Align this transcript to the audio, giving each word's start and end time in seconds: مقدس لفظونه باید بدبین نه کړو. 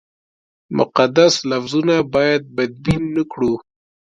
مقدس 0.77 1.33
لفظونه 1.49 1.95
باید 2.13 2.41
بدبین 2.55 3.01
نه 3.15 3.23
کړو. 3.31 3.53